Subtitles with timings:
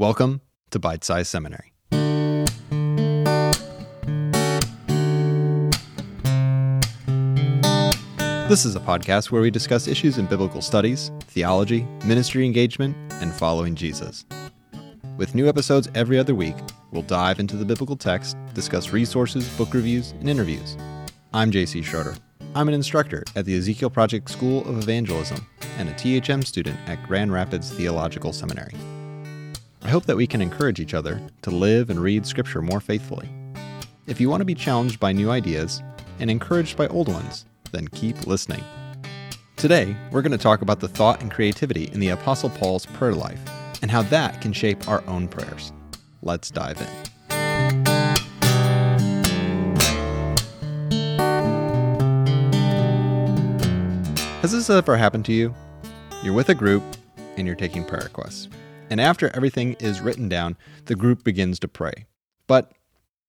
[0.00, 1.72] Welcome to Bite Size Seminary.
[8.48, 13.34] This is a podcast where we discuss issues in biblical studies, theology, ministry engagement, and
[13.34, 14.24] following Jesus.
[15.16, 16.54] With new episodes every other week,
[16.92, 20.76] we'll dive into the biblical text, discuss resources, book reviews, and interviews.
[21.34, 22.14] I'm JC Schroeder.
[22.54, 25.44] I'm an instructor at the Ezekiel Project School of Evangelism
[25.76, 28.76] and a THM student at Grand Rapids Theological Seminary.
[29.88, 33.26] I hope that we can encourage each other to live and read Scripture more faithfully.
[34.06, 35.82] If you want to be challenged by new ideas
[36.20, 38.62] and encouraged by old ones, then keep listening.
[39.56, 43.14] Today, we're going to talk about the thought and creativity in the Apostle Paul's prayer
[43.14, 43.40] life
[43.80, 45.72] and how that can shape our own prayers.
[46.20, 46.86] Let's dive in.
[54.42, 55.54] Has this ever happened to you?
[56.22, 56.82] You're with a group
[57.38, 58.48] and you're taking prayer requests.
[58.90, 60.56] And after everything is written down,
[60.86, 62.06] the group begins to pray.
[62.46, 62.72] But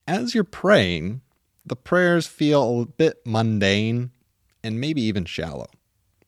[0.07, 1.21] as you're praying,
[1.65, 4.11] the prayers feel a bit mundane
[4.63, 5.67] and maybe even shallow.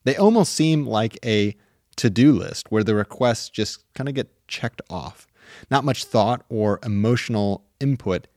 [0.03, 1.55] They almost seem like a
[1.97, 5.27] to do list where the requests just kind of get checked off.
[5.69, 8.27] Not much thought or emotional input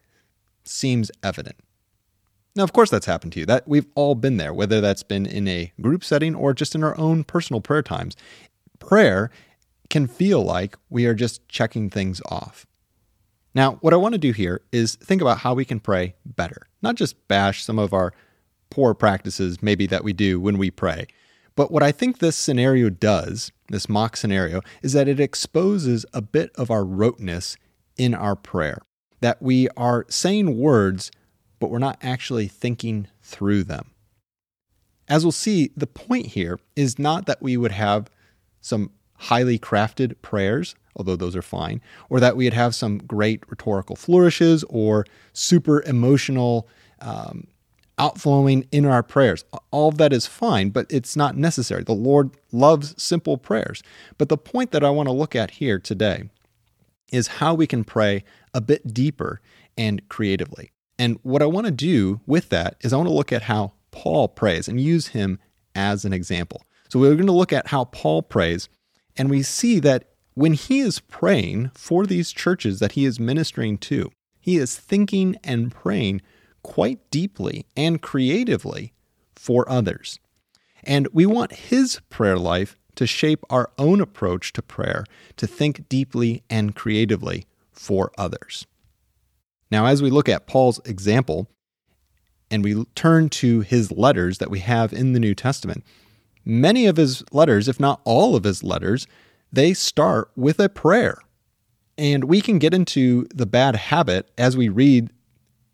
[0.65, 1.57] seems evident.
[2.57, 3.47] Now, of course, that's happened to you.
[3.47, 6.85] That we've all been there, whether that's been in a group setting or just in
[6.85, 8.17] our own personal prayer times.
[8.79, 9.31] Prayer
[9.95, 12.67] can feel like we are just checking things off.
[13.55, 16.67] Now, what I want to do here is think about how we can pray better,
[16.83, 18.13] not just bash some of our
[18.71, 21.07] poor practices, maybe that we do when we pray.
[21.55, 26.21] But what I think this scenario does, this mock scenario, is that it exposes a
[26.21, 27.57] bit of our roteness
[27.97, 28.83] in our prayer.
[29.21, 31.13] That we are saying words,
[31.61, 33.93] but we're not actually thinking through them.
[35.09, 38.11] As we'll see, the point here is not that we would have
[38.61, 43.97] some highly crafted prayers, although those are fine, or that we'd have some great rhetorical
[43.97, 46.69] flourishes or super emotional
[47.01, 47.47] um,
[47.99, 49.45] outflowing in our prayers.
[49.71, 51.85] All of that is fine, but it's not necessary.
[51.85, 53.83] The Lord loves simple prayers.
[54.19, 56.31] But the point that I want to look at here today
[57.13, 59.41] is how we can pray a bit deeper
[59.77, 60.73] and creatively.
[60.99, 63.73] And what I want to do with that is I want to look at how
[63.91, 65.39] Paul prays and use him
[65.75, 66.63] as an example.
[66.89, 68.69] So we're going to look at how Paul prays,
[69.17, 70.05] and we see that
[70.35, 74.11] when he is praying for these churches that he is ministering to,
[74.41, 76.21] he is thinking and praying
[76.63, 78.93] quite deeply and creatively
[79.37, 80.19] for others.
[80.83, 85.05] And we want his prayer life to shape our own approach to prayer,
[85.37, 88.67] to think deeply and creatively for others.
[89.71, 91.49] Now, as we look at Paul's example
[92.51, 95.85] and we turn to his letters that we have in the New Testament,
[96.45, 99.07] many of his letters, if not all of his letters,
[99.53, 101.19] they start with a prayer.
[101.97, 105.11] And we can get into the bad habit as we read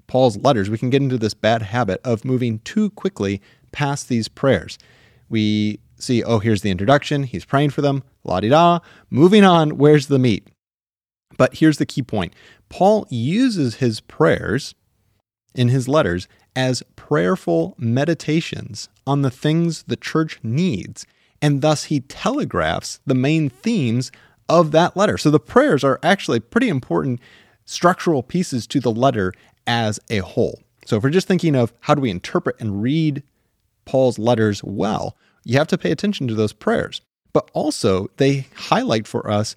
[0.06, 4.26] Paul's letters, we can get into this bad habit of moving too quickly past these
[4.26, 4.76] prayers.
[5.28, 9.78] We see, oh, here's the introduction, he's praying for them, la di da, moving on,
[9.78, 10.48] where's the meat?
[11.36, 12.34] But here's the key point
[12.69, 14.75] Paul uses his prayers
[15.54, 21.06] in his letters as prayerful meditations on the things the church needs,
[21.40, 24.10] and thus he telegraphs the main themes
[24.48, 25.16] of that letter.
[25.16, 27.20] So the prayers are actually pretty important
[27.64, 29.32] structural pieces to the letter
[29.66, 30.60] as a whole.
[30.86, 33.22] So if we're just thinking of how do we interpret and read
[33.84, 37.00] Paul's letters well, you have to pay attention to those prayers.
[37.32, 39.54] But also, they highlight for us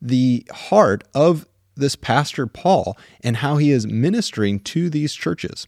[0.00, 5.66] the heart of this pastor Paul and how he is ministering to these churches.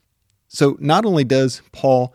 [0.48, 2.14] So not only does Paul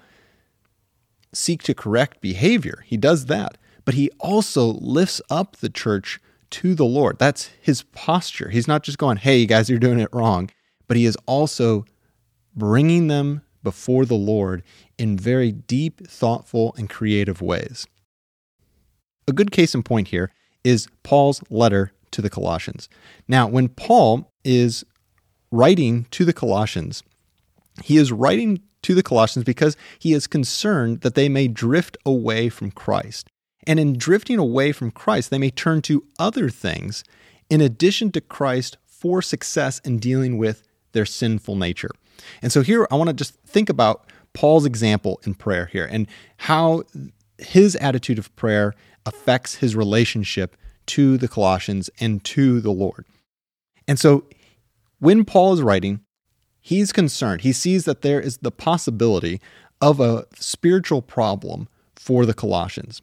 [1.33, 6.19] seek to correct behavior, he does that, but he also lifts up the church
[6.51, 7.17] to the Lord.
[7.19, 8.49] That's his posture.
[8.49, 10.49] He's not just going, hey, you guys, you're doing it wrong
[10.91, 11.85] but he is also
[12.53, 14.61] bringing them before the Lord
[14.97, 17.87] in very deep, thoughtful, and creative ways.
[19.25, 20.33] A good case in point here
[20.65, 22.89] is Paul's letter to the Colossians.
[23.25, 24.83] Now, when Paul is
[25.49, 27.03] writing to the Colossians,
[27.83, 32.49] he is writing to the Colossians because he is concerned that they may drift away
[32.49, 33.27] from Christ.
[33.67, 37.03] And in drifting away from Christ, they may turn to other things
[37.49, 40.63] in addition to Christ for success in dealing with
[40.93, 41.91] their sinful nature.
[42.41, 46.07] And so here I want to just think about Paul's example in prayer here and
[46.37, 46.83] how
[47.37, 48.73] his attitude of prayer
[49.05, 50.55] affects his relationship
[50.87, 53.05] to the Colossians and to the Lord.
[53.87, 54.25] And so
[54.99, 56.01] when Paul is writing,
[56.61, 57.41] he's concerned.
[57.41, 59.41] He sees that there is the possibility
[59.81, 63.01] of a spiritual problem for the Colossians.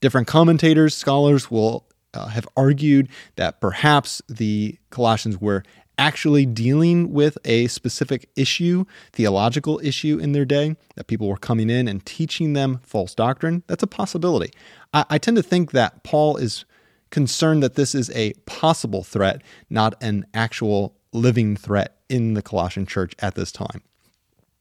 [0.00, 5.62] Different commentators, scholars will uh, have argued that perhaps the Colossians were
[5.98, 11.68] actually dealing with a specific issue, theological issue in their day, that people were coming
[11.68, 13.62] in and teaching them false doctrine.
[13.66, 14.50] That's a possibility.
[14.94, 16.64] I, I tend to think that Paul is
[17.10, 22.84] concerned that this is a possible threat, not an actual living threat in the Colossian
[22.84, 23.82] church at this time.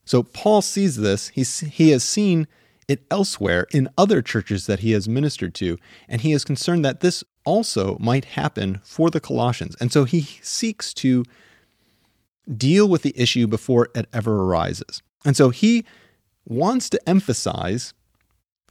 [0.06, 1.30] So Paul sees this.
[1.30, 2.48] He's, he has seen
[2.88, 7.02] it elsewhere in other churches that he has ministered to, and he is concerned that
[7.02, 9.76] this also might happen for the Colossians.
[9.80, 11.24] And so he seeks to
[12.58, 15.04] deal with the issue before it ever arises.
[15.26, 15.86] And so he
[16.46, 17.94] wants to emphasize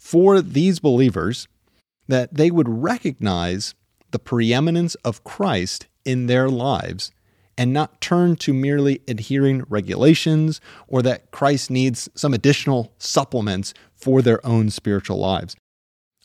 [0.00, 1.46] for these believers
[2.08, 3.74] that they would recognize
[4.10, 7.12] the preeminence of Christ in their lives
[7.58, 14.22] and not turn to merely adhering regulations or that Christ needs some additional supplements for
[14.22, 15.56] their own spiritual lives.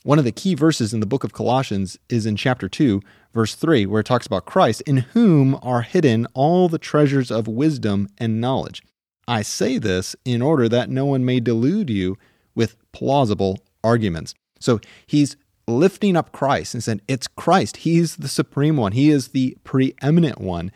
[0.04, 3.00] One of the key verses in the book of Colossians is in chapter 2,
[3.32, 7.48] verse 3, where it talks about Christ, in whom are hidden all the treasures of
[7.48, 8.82] wisdom and knowledge.
[9.26, 12.16] I say this in order that no one may delude you
[12.54, 14.34] with plausible arguments.
[14.60, 15.36] So he's
[15.66, 17.78] lifting up Christ and saying, It's Christ.
[17.78, 20.70] He's the supreme one, He is the preeminent one.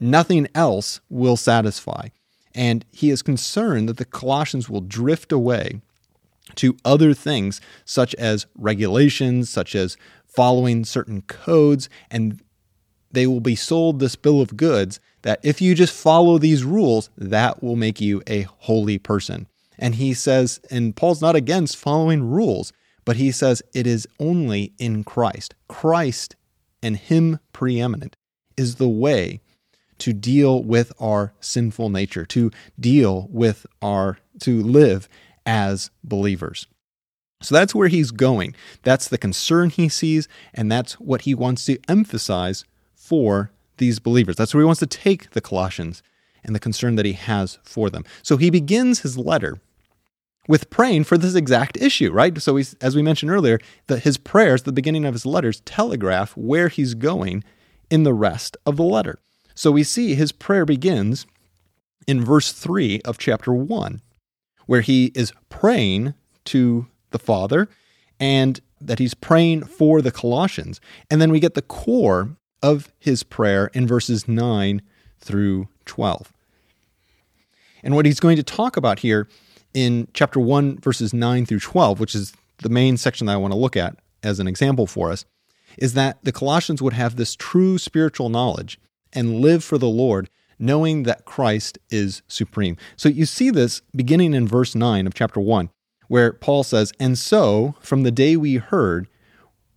[0.00, 2.08] Nothing else will satisfy.
[2.54, 5.80] And he is concerned that the Colossians will drift away
[6.56, 9.96] to other things such as regulations, such as
[10.26, 12.40] following certain codes, and
[13.10, 17.08] they will be sold this bill of goods that if you just follow these rules,
[17.16, 19.46] that will make you a holy person.
[19.78, 22.72] And he says, and Paul's not against following rules,
[23.04, 25.54] but he says it is only in Christ.
[25.68, 26.36] Christ
[26.82, 28.16] and Him preeminent
[28.56, 29.40] is the way
[30.04, 35.08] to deal with our sinful nature, to deal with our, to live
[35.46, 36.66] as believers.
[37.40, 38.54] So that's where he's going.
[38.82, 44.36] That's the concern he sees, and that's what he wants to emphasize for these believers.
[44.36, 46.02] That's where he wants to take the Colossians
[46.42, 48.04] and the concern that he has for them.
[48.22, 49.58] So he begins his letter
[50.48, 52.38] with praying for this exact issue, right?
[52.42, 56.36] So, he's, as we mentioned earlier, that his prayers, the beginning of his letters, telegraph
[56.36, 57.42] where he's going
[57.88, 59.18] in the rest of the letter.
[59.54, 61.26] So, we see his prayer begins
[62.06, 64.00] in verse 3 of chapter 1
[64.66, 66.14] where he is praying
[66.44, 67.68] to the Father
[68.18, 70.80] and that he's praying for the Colossians.
[71.10, 74.82] And then we get the core of his prayer in verses 9
[75.20, 76.32] through 12.
[77.82, 79.28] And what he's going to talk about here
[79.74, 83.52] in chapter 1, verses 9 through 12, which is the main section that I want
[83.52, 85.24] to look at as an example for us,
[85.76, 88.78] is that the Colossians would have this true spiritual knowledge
[89.14, 90.28] and live for the Lord
[90.58, 92.76] knowing that Christ is supreme.
[92.96, 95.70] So you see this beginning in verse 9 of chapter 1,
[96.08, 99.08] where Paul says, And so, from the day we heard,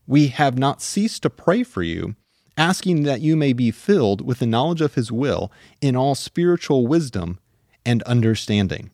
[0.06, 2.16] we have not ceased to pray for you,
[2.58, 5.52] asking that you may be filled with the knowledge of his will
[5.82, 7.40] in all spiritual wisdom
[7.86, 8.92] and understanding.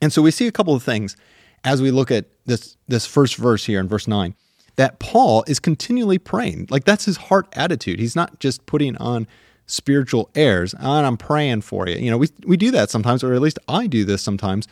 [0.00, 1.16] And so we see a couple of things
[1.64, 4.34] as we look at this, this first verse here in verse 9
[4.76, 6.66] that Paul is continually praying.
[6.68, 7.98] Like that's his heart attitude.
[7.98, 9.26] He's not just putting on
[9.66, 11.96] spiritual airs, And I'm praying for you.
[11.96, 14.66] You know, we, we do that sometimes, or at least I do this sometimes.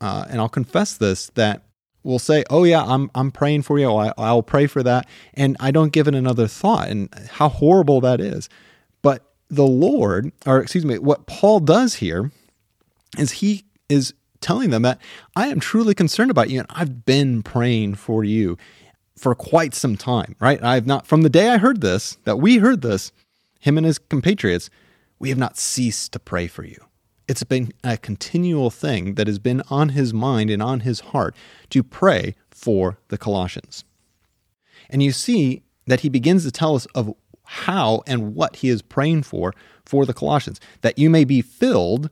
[0.00, 1.62] Uh, and I'll confess this that
[2.02, 3.94] we'll say, "Oh yeah, I'm I'm praying for you.
[3.94, 8.00] I, I'll pray for that," and I don't give it another thought, and how horrible
[8.00, 8.48] that is.
[9.02, 12.30] But the Lord, or excuse me, what Paul does here
[13.18, 15.00] is he is telling them that
[15.36, 18.56] I am truly concerned about you, and I've been praying for you
[19.16, 20.36] for quite some time.
[20.40, 20.62] Right?
[20.62, 23.12] I've not from the day I heard this, that we heard this,
[23.60, 24.70] him and his compatriots,
[25.18, 26.82] we have not ceased to pray for you.
[27.28, 31.36] It's been a continual thing that has been on his mind and on his heart
[31.68, 33.84] to pray for the Colossians.
[34.88, 37.14] And you see that he begins to tell us of
[37.44, 42.10] how and what he is praying for for the Colossians, that you may be filled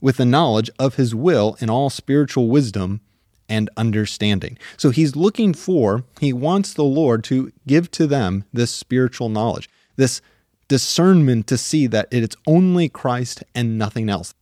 [0.00, 3.00] with the knowledge of his will in all spiritual wisdom
[3.48, 4.56] and understanding.
[4.76, 9.68] So he's looking for, he wants the Lord to give to them this spiritual knowledge,
[9.96, 10.22] this
[10.70, 14.32] discernment to see that it's only Christ and nothing else.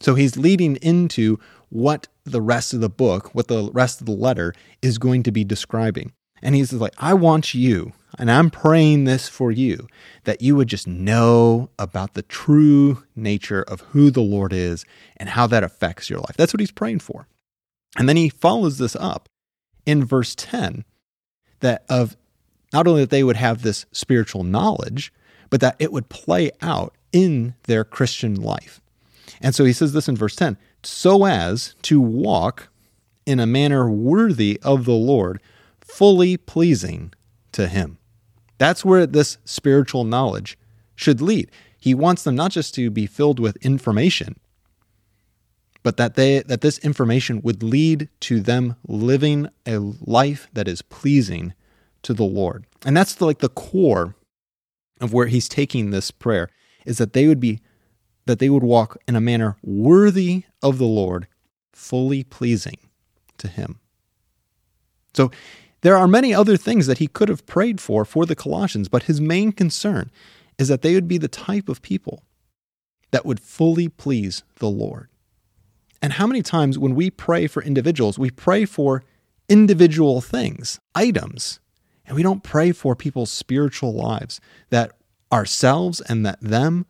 [0.00, 1.40] So he's leading into
[1.70, 5.32] what the rest of the book, what the rest of the letter is going to
[5.32, 6.12] be describing.
[6.42, 9.88] And he's like, I want you, and I'm praying this for you,
[10.24, 14.84] that you would just know about the true nature of who the Lord is
[15.16, 16.36] and how that affects your life.
[16.36, 17.26] That's what he's praying for.
[17.96, 19.30] And then he follows this up
[19.86, 20.84] in verse 10
[21.60, 22.14] that of
[22.74, 25.12] not only that they would have this spiritual knowledge,
[25.50, 28.80] but that it would play out in their Christian life.
[29.40, 32.68] And so he says this in verse 10 so as to walk
[33.26, 35.40] in a manner worthy of the Lord,
[35.80, 37.12] fully pleasing
[37.52, 37.98] to him.
[38.58, 40.58] That's where this spiritual knowledge
[40.94, 41.50] should lead.
[41.78, 44.38] He wants them not just to be filled with information,
[45.82, 50.82] but that they that this information would lead to them living a life that is
[50.82, 51.54] pleasing
[52.02, 52.66] to the Lord.
[52.84, 54.14] And that's the, like the core
[55.00, 56.48] of where he's taking this prayer
[56.84, 57.60] is that they would be
[58.26, 61.26] that they would walk in a manner worthy of the Lord,
[61.72, 62.76] fully pleasing
[63.38, 63.80] to him.
[65.14, 65.30] So
[65.80, 69.04] there are many other things that he could have prayed for for the Colossians, but
[69.04, 70.10] his main concern
[70.58, 72.22] is that they would be the type of people
[73.12, 75.08] that would fully please the Lord.
[76.02, 79.02] And how many times when we pray for individuals, we pray for
[79.48, 81.60] individual things, items,
[82.08, 84.92] and we don't pray for people's spiritual lives, that
[85.30, 86.86] ourselves and that them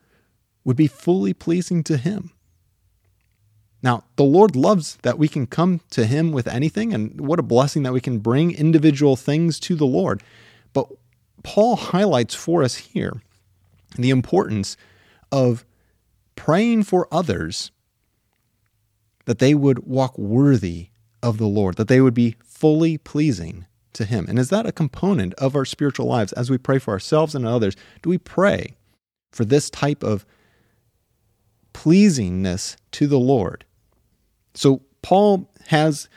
[0.64, 2.30] would be fully pleasing to Him.
[3.82, 7.42] Now, the Lord loves that we can come to Him with anything, and what a
[7.42, 10.22] blessing that we can bring individual things to the Lord.
[10.72, 10.88] But
[11.42, 13.20] Paul highlights for us here
[13.96, 14.76] the importance
[15.32, 15.64] of
[16.37, 17.72] praying for others
[19.25, 20.90] that they would walk worthy
[21.22, 24.26] of the Lord, that they would be fully pleasing to Him.
[24.28, 27.47] And is that a component of our spiritual lives as we pray for ourselves and
[27.47, 27.76] others?
[28.02, 28.76] Do we pray
[29.33, 30.25] for this type of
[31.73, 33.64] pleasingness to the Lord?
[34.54, 36.09] So, Paul has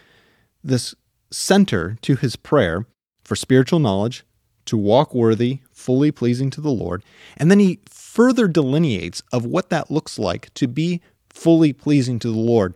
[0.63, 0.95] this
[1.31, 2.85] center to his prayer
[3.23, 4.25] for spiritual knowledge,
[4.65, 7.03] to walk worthy, fully pleasing to the Lord.
[7.37, 12.31] And then he further delineates of what that looks like to be fully pleasing to
[12.31, 12.73] the Lord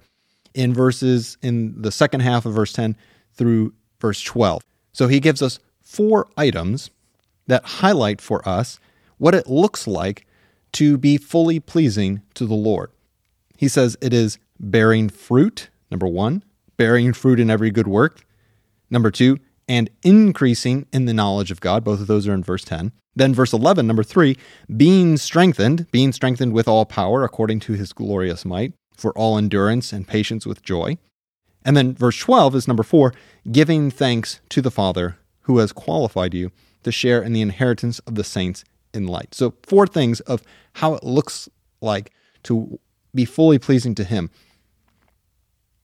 [0.54, 2.96] in verses in the second half of verse 10
[3.34, 4.64] through verse 12.
[4.96, 6.90] So he gives us four items
[7.48, 8.80] that highlight for us
[9.18, 10.26] what it looks like
[10.72, 12.92] to be fully pleasing to the Lord.
[13.58, 16.46] He says it is bearing fruit, number one,
[16.78, 18.26] bearing fruit in every good work.
[18.90, 19.38] Number two,
[19.68, 21.84] and increasing in the knowledge of God.
[21.84, 22.94] Both of those are in verse 10.
[23.18, 24.38] Then, verse 11, number three,
[24.78, 29.92] being strengthened, being strengthened with all power according to his glorious might for all endurance
[29.92, 30.98] and patience with joy.
[31.66, 33.14] And then verse 12 is number four,
[33.52, 36.52] giving thanks to the Father who has qualified you
[36.84, 39.34] to share in the inheritance of the saints in light.
[39.34, 40.44] So, four things of
[40.74, 41.50] how it looks
[41.82, 42.12] like
[42.44, 42.80] to
[43.14, 44.30] be fully pleasing to Him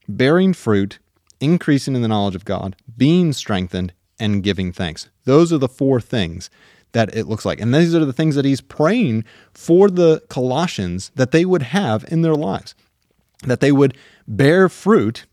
[0.07, 0.99] bearing fruit,
[1.39, 5.09] increasing in the knowledge of God, being strengthened, and giving thanks.
[5.25, 6.49] Those are the four things
[6.91, 7.59] that it looks like.
[7.59, 9.23] And these are the things that he's praying
[9.53, 12.75] for the Colossians that they would have in their lives
[13.43, 13.97] that they would
[14.27, 15.25] bear fruit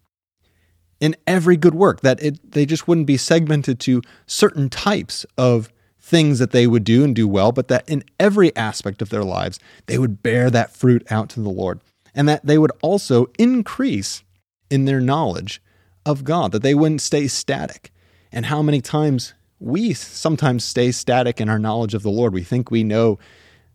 [1.01, 5.71] in every good work, that it, they just wouldn't be segmented to certain types of
[6.01, 9.25] things that they would do and do well, but that in every aspect of their
[9.25, 11.81] lives, they would bear that fruit out to the Lord.
[12.15, 14.25] And that they would also increase
[14.71, 15.63] in their knowledge
[16.05, 17.93] of God, that they wouldn't stay static.
[18.33, 22.33] And how many times we sometimes stay static in our knowledge of the Lord.
[22.33, 23.19] We think we know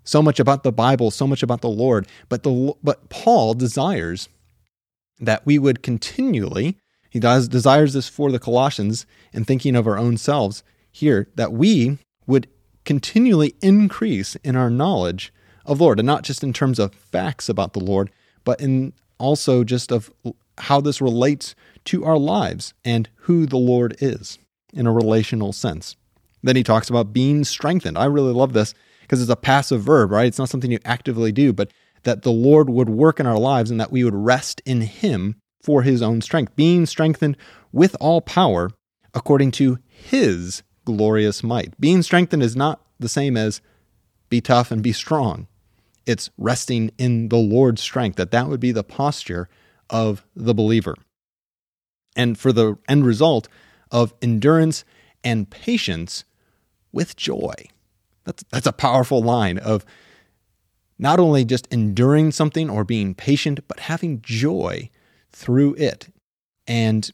[0.04, 2.08] so much about the Bible, so much about the Lord.
[2.30, 4.30] But the but Paul desires
[5.20, 6.78] that we would continually,
[7.14, 11.54] he does desires this for the Colossians and thinking of our own selves here, that
[11.54, 12.48] we would
[12.86, 15.32] continually increase in our knowledge
[15.64, 18.10] of Lord, and not just in terms of facts about the Lord,
[18.44, 20.12] but in also just of
[20.58, 21.54] how this relates
[21.86, 24.40] to our lives and who the Lord is
[24.74, 25.96] in a relational sense.
[26.42, 27.96] Then he talks about being strengthened.
[27.96, 30.26] I really love this because it's a passive verb, right?
[30.26, 31.70] It's not something you actively do, but
[32.06, 35.36] that the Lord would work in our lives and that we would rest in Him
[35.64, 37.38] for His own strength, being strengthened
[37.72, 38.70] with all power
[39.14, 41.80] according to His glorious might.
[41.80, 43.62] Being strengthened is not the same as
[44.30, 45.48] be tough and be strong.
[46.06, 49.48] It's resting in the Lord's strength, that that would be the posture
[49.90, 50.96] of the believer.
[52.16, 53.48] And for the end result
[53.90, 54.84] of endurance
[55.24, 56.26] and patience
[56.92, 57.54] with joy.
[58.26, 59.86] That's that's a powerful line of
[61.00, 64.90] not only just enduring something or being patient, but having joy
[65.34, 66.08] through it.
[66.68, 67.12] And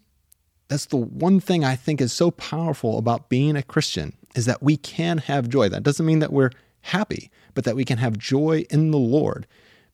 [0.68, 4.62] that's the one thing I think is so powerful about being a Christian is that
[4.62, 5.70] we can have joy.
[5.70, 9.48] That doesn't mean that we're happy, but that we can have joy in the Lord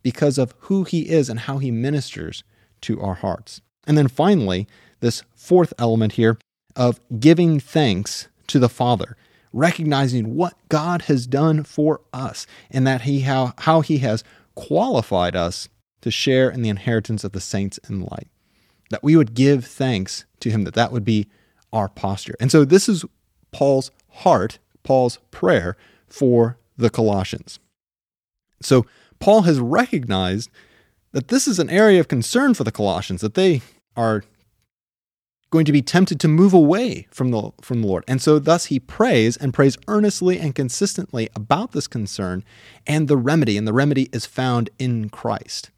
[0.03, 2.43] because of who he is and how he ministers
[2.81, 3.61] to our hearts.
[3.87, 4.67] And then finally,
[4.99, 6.37] this fourth element here
[6.75, 9.15] of giving thanks to the Father
[9.55, 15.35] recognizing what God has done for us and that he how, how he has qualified
[15.35, 15.69] us
[16.05, 18.27] to share in the inheritance of the saints in light.
[18.91, 21.25] That we would give thanks to him, that that would be
[21.73, 22.35] our posture.
[22.39, 23.05] And so this is
[23.51, 25.75] Paul's heart, Paul's prayer
[26.07, 27.57] for the Colossians.
[28.61, 28.85] So
[29.19, 30.51] Paul has recognized
[31.11, 33.63] that this is an area of concern for the Colossians, that they
[33.97, 34.23] are
[35.49, 38.03] going to be tempted to move away from the, from the Lord.
[38.07, 42.43] And so, thus, he prays and prays earnestly and consistently about this concern
[42.85, 43.57] and the remedy.
[43.57, 45.71] And the remedy is found in Christ.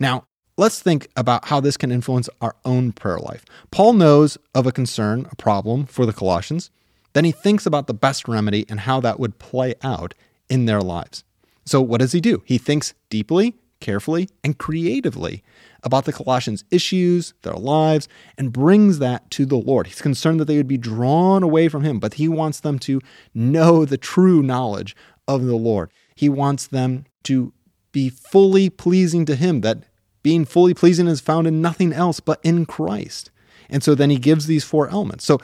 [0.00, 0.24] Now,
[0.56, 3.44] let's think about how this can influence our own prayer life.
[3.70, 6.70] Paul knows of a concern, a problem for the Colossians.
[7.12, 10.14] Then he thinks about the best remedy and how that would play out
[10.48, 11.24] in their lives.
[11.64, 12.42] So, what does he do?
[12.44, 15.42] He thinks deeply, carefully, and creatively
[15.82, 19.86] about the Colossians' issues, their lives, and brings that to the Lord.
[19.86, 23.00] He's concerned that they would be drawn away from him, but he wants them to
[23.34, 24.96] know the true knowledge
[25.28, 25.90] of the Lord.
[26.14, 27.52] He wants them to
[27.94, 29.84] be fully pleasing to him, that
[30.22, 33.30] being fully pleasing is found in nothing else but in Christ.
[33.70, 35.24] And so then he gives these four elements.
[35.24, 35.38] So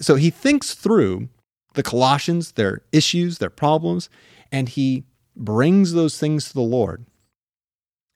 [0.00, 1.28] so he thinks through
[1.74, 4.08] the Colossians, their issues, their problems,
[4.50, 5.04] and he
[5.36, 7.04] brings those things to the Lord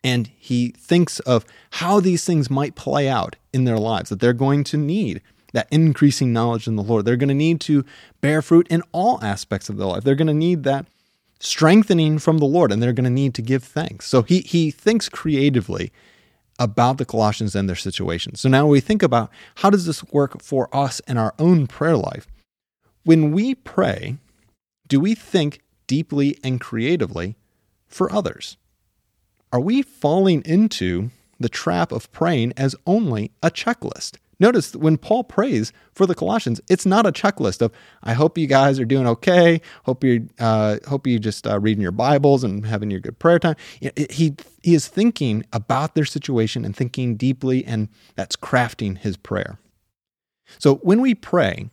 [0.05, 4.35] and he thinks of how these things might play out in their lives, that they're
[4.35, 5.23] going to need
[5.55, 7.05] that increasing knowledge in the Lord.
[7.05, 7.85] They're going to need to
[8.21, 10.05] bear fruit in all aspects of their life.
[10.05, 10.87] They're going to need that
[11.45, 14.07] strengthening from the Lord, and they're going to need to give thanks.
[14.07, 15.93] So he, he thinks creatively
[16.59, 18.35] about the Colossians and their situation.
[18.37, 21.97] So now we think about how does this work for us in our own prayer
[21.97, 22.27] life?
[23.05, 24.17] When we pray,
[24.89, 27.37] do we think deeply and creatively
[27.87, 28.57] for others?
[29.53, 34.17] Are we falling into the trap of praying as only a checklist?
[34.41, 37.73] Notice when Paul prays for the Colossians, it's not a checklist of
[38.03, 39.61] "I hope you guys are doing okay.
[39.85, 43.39] Hope you uh, hope you just uh, reading your Bibles and having your good prayer
[43.39, 49.17] time." He he is thinking about their situation and thinking deeply, and that's crafting his
[49.17, 49.59] prayer.
[50.59, 51.71] So when we pray,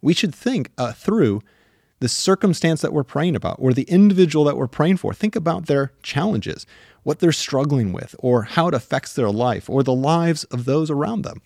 [0.00, 1.42] we should think uh, through
[2.00, 5.14] the circumstance that we're praying about or the individual that we're praying for.
[5.14, 6.66] Think about their challenges
[7.04, 10.90] what they're struggling with, or how it affects their life or the lives of those
[10.90, 11.42] around them.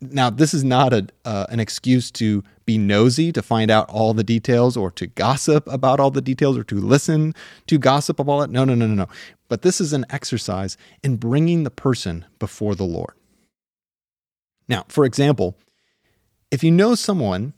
[0.00, 4.14] Now, this is not a, uh, an excuse to be nosy to find out all
[4.14, 7.34] the details or to gossip about all the details or to listen
[7.66, 8.50] to gossip about it.
[8.50, 9.08] No, no, no, no, no.
[9.48, 13.14] But this is an exercise in bringing the person before the Lord.
[14.68, 15.56] Now, for example,
[16.50, 17.54] if you know someone,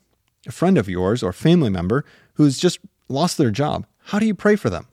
[0.47, 4.35] a friend of yours or family member, who's just lost their job, how do you
[4.35, 4.87] pray for them?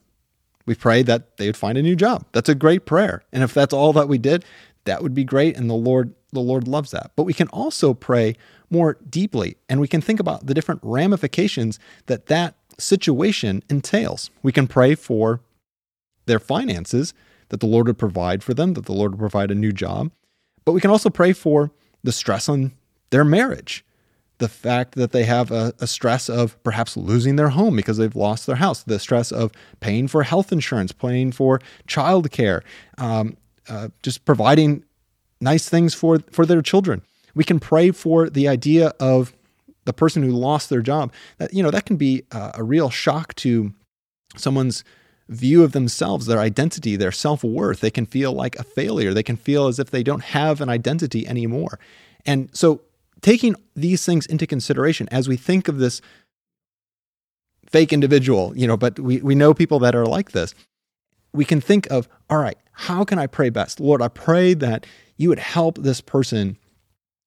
[0.65, 2.25] We pray that they would find a new job.
[2.33, 3.23] That's a great prayer.
[3.31, 4.43] And if that's all that we did,
[4.83, 7.11] that would be great and the Lord the Lord loves that.
[7.15, 8.35] But we can also pray
[8.69, 14.29] more deeply and we can think about the different ramifications that that situation entails.
[14.43, 15.41] We can pray for
[16.25, 17.13] their finances
[17.49, 20.11] that the Lord would provide for them, that the Lord would provide a new job.
[20.65, 21.71] But we can also pray for
[22.03, 22.73] the stress on
[23.09, 23.85] their marriage,
[24.39, 28.15] the fact that they have a, a, stress of perhaps losing their home because they've
[28.15, 32.61] lost their house, the stress of paying for health insurance, paying for childcare,
[32.97, 33.37] um,
[33.69, 34.83] uh, just providing
[35.39, 37.01] nice things for, for their children.
[37.35, 39.33] We can pray for the idea of
[39.85, 41.11] the person who lost their job.
[41.37, 43.73] That you know that can be a, a real shock to
[44.35, 44.83] someone's
[45.29, 47.79] view of themselves, their identity, their self worth.
[47.79, 49.13] They can feel like a failure.
[49.13, 51.79] They can feel as if they don't have an identity anymore.
[52.25, 52.81] And so
[53.21, 56.01] taking these things into consideration as we think of this
[57.69, 60.53] fake individual, you know, but we, we know people that are like this,
[61.33, 63.79] we can think of, all right, how can I pray best?
[63.79, 64.85] Lord, I pray that
[65.17, 66.57] you would help this person,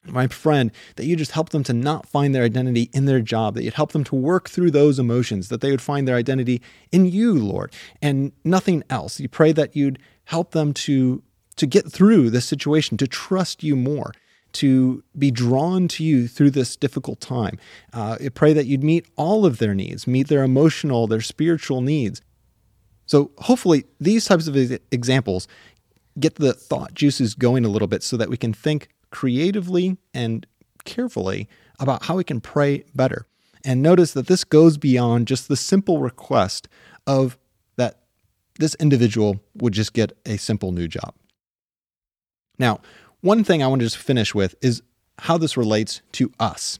[0.04, 3.54] my friend, that you just help them to not find their identity in their job,
[3.54, 6.62] that you'd help them to work through those emotions, that they would find their identity
[6.92, 9.18] in you, Lord, and nothing else.
[9.18, 11.22] You pray that you'd help them to
[11.56, 14.12] to get through this situation, to trust you more,
[14.52, 17.58] to be drawn to you through this difficult time.
[17.92, 21.82] Uh, I pray that you'd meet all of their needs, meet their emotional, their spiritual
[21.82, 22.22] needs.
[23.10, 24.56] So, hopefully, these types of
[24.92, 25.48] examples
[26.20, 30.46] get the thought juices going a little bit so that we can think creatively and
[30.84, 31.48] carefully
[31.80, 33.26] about how we can pray better.
[33.64, 36.68] And notice that this goes beyond just the simple request
[37.04, 37.36] of
[37.74, 37.98] that
[38.60, 41.12] this individual would just get a simple new job.
[42.60, 42.78] Now,
[43.22, 44.84] one thing I want to just finish with is
[45.18, 46.78] how this relates to us.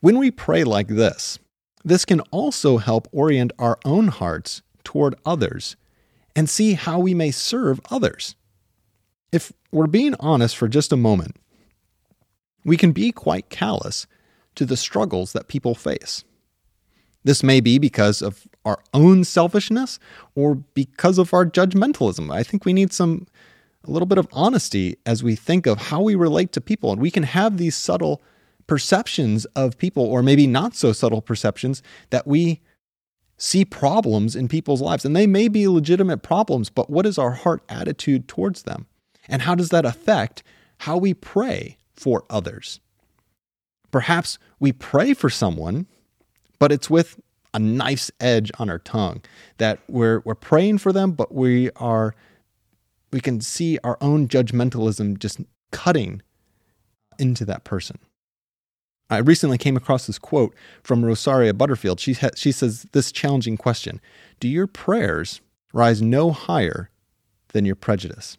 [0.00, 1.38] When we pray like this,
[1.86, 5.76] this can also help orient our own hearts toward others
[6.34, 8.34] and see how we may serve others.
[9.30, 11.36] If we're being honest for just a moment,
[12.64, 14.08] we can be quite callous
[14.56, 16.24] to the struggles that people face.
[17.22, 20.00] This may be because of our own selfishness
[20.34, 22.34] or because of our judgmentalism.
[22.34, 23.28] I think we need some
[23.84, 26.90] a little bit of honesty as we think of how we relate to people.
[26.90, 28.22] And we can have these subtle
[28.66, 32.60] perceptions of people, or maybe not so subtle perceptions, that we
[33.36, 35.04] see problems in people's lives.
[35.04, 38.86] And they may be legitimate problems, but what is our heart attitude towards them?
[39.28, 40.42] And how does that affect
[40.78, 42.80] how we pray for others.
[43.90, 45.86] Perhaps we pray for someone,
[46.58, 47.18] but it's with
[47.54, 49.22] a nice edge on our tongue
[49.56, 52.14] that we're, we're praying for them, but we are
[53.12, 56.20] we can see our own judgmentalism just cutting
[57.18, 57.98] into that person.
[59.08, 62.00] I recently came across this quote from Rosaria Butterfield.
[62.00, 64.00] She, ha- she says this challenging question
[64.40, 65.40] Do your prayers
[65.72, 66.90] rise no higher
[67.52, 68.36] than your prejudice?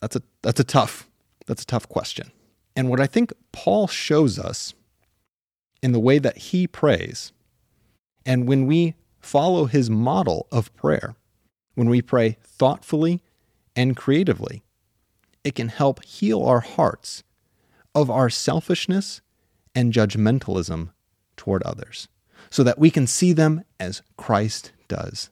[0.00, 1.08] That's a, that's a tough,
[1.46, 2.32] that's a tough question.
[2.74, 4.74] And what I think Paul shows us
[5.82, 7.32] in the way that he prays,
[8.26, 11.14] and when we follow his model of prayer,
[11.74, 13.22] when we pray thoughtfully
[13.76, 14.62] and creatively,
[15.44, 17.22] it can help heal our hearts
[17.94, 19.20] of our selfishness
[19.78, 20.90] and judgmentalism
[21.36, 22.08] toward others
[22.50, 25.30] so that we can see them as Christ does.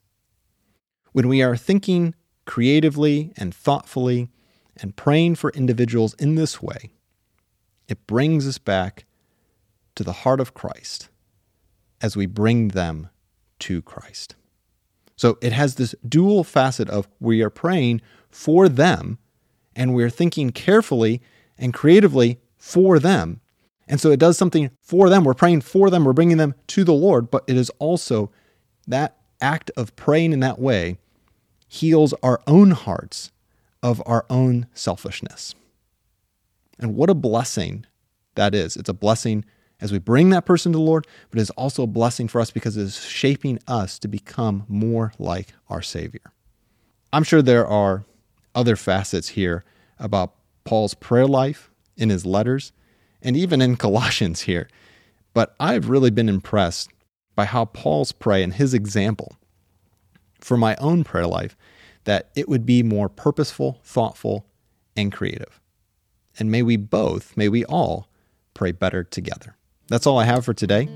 [1.11, 4.29] When we are thinking creatively and thoughtfully
[4.77, 6.93] and praying for individuals in this way,
[7.89, 9.05] it brings us back
[9.97, 11.09] to the heart of Christ
[12.01, 13.09] as we bring them
[13.59, 14.37] to Christ.
[15.17, 19.19] So it has this dual facet of we are praying for them
[19.75, 21.21] and we're thinking carefully
[21.59, 23.41] and creatively for them.
[23.88, 25.25] And so it does something for them.
[25.25, 28.31] We're praying for them, we're bringing them to the Lord, but it is also
[28.87, 30.99] that act of praying in that way
[31.68, 33.33] heals our own hearts
[33.83, 35.55] of our own selfishness.
[36.79, 37.87] And what a blessing
[38.35, 38.77] that is.
[38.77, 39.44] It's a blessing
[39.81, 42.51] as we bring that person to the Lord, but it's also a blessing for us
[42.51, 46.33] because it is shaping us to become more like our Savior.
[47.12, 48.05] I'm sure there are
[48.55, 49.64] other facets here
[49.99, 52.72] about Paul's prayer life in his letters
[53.27, 54.69] and even in Colossians here,
[55.35, 56.91] but I've really been impressed
[57.35, 59.37] by how Paul's pray and his example
[60.41, 61.57] for my own prayer life
[62.05, 64.47] that it would be more purposeful, thoughtful,
[64.97, 65.61] and creative.
[66.39, 68.09] And may we both, may we all
[68.55, 69.57] pray better together.
[69.89, 70.89] That's all I have for today.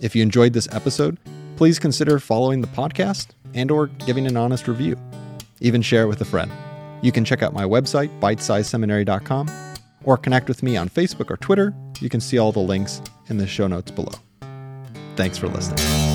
[0.00, 1.18] If you enjoyed this episode,
[1.56, 4.96] please consider following the podcast and or giving an honest review.
[5.60, 6.52] Even share it with a friend.
[7.02, 9.73] You can check out my website, bitesizeseminary.com,
[10.04, 11.74] or connect with me on Facebook or Twitter.
[12.00, 14.12] You can see all the links in the show notes below.
[15.16, 16.13] Thanks for listening.